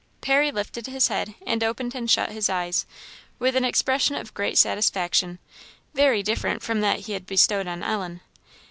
Parry 0.19 0.49
lifted 0.51 0.87
his 0.87 1.09
head, 1.09 1.35
and 1.45 1.63
opened 1.63 1.93
and 1.93 2.09
shut 2.09 2.31
his 2.31 2.49
eyes, 2.49 2.87
with 3.37 3.55
an 3.55 3.63
expression 3.63 4.15
of 4.15 4.33
great 4.33 4.57
satisfaction, 4.57 5.37
very 5.93 6.23
different 6.23 6.63
from 6.63 6.81
that 6.81 7.01
he 7.01 7.13
had 7.13 7.27
bestowed 7.27 7.67
on 7.67 7.83
Ellen. 7.83 8.21